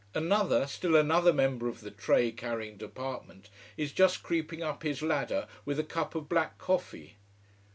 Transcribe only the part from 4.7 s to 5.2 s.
his